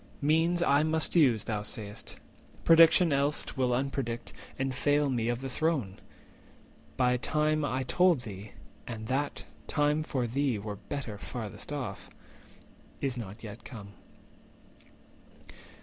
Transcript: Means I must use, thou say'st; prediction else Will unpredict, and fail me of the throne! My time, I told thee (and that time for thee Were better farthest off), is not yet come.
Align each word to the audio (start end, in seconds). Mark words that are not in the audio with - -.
Means 0.23 0.63
I 0.63 0.81
must 0.81 1.15
use, 1.15 1.43
thou 1.43 1.61
say'st; 1.61 2.17
prediction 2.63 3.13
else 3.13 3.55
Will 3.55 3.69
unpredict, 3.71 4.33
and 4.57 4.73
fail 4.73 5.11
me 5.11 5.29
of 5.29 5.41
the 5.41 5.47
throne! 5.47 5.99
My 6.97 7.17
time, 7.17 7.63
I 7.63 7.83
told 7.83 8.21
thee 8.21 8.53
(and 8.87 9.05
that 9.09 9.45
time 9.67 10.01
for 10.01 10.25
thee 10.25 10.57
Were 10.57 10.77
better 10.77 11.19
farthest 11.19 11.71
off), 11.71 12.09
is 12.99 13.15
not 13.15 13.43
yet 13.43 13.63
come. 13.63 13.89